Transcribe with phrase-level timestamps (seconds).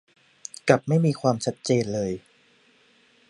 [0.69, 2.11] กับไม่มีความชัดเจนเลย